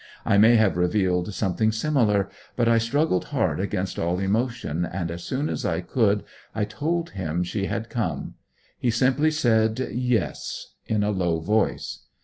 [0.25, 5.23] I may have revealed something similar; but I struggled hard against all emotion, and as
[5.23, 6.23] soon as I could
[6.55, 8.33] I told him she had come.
[8.79, 11.99] He simply said 'Yes' in a low voice.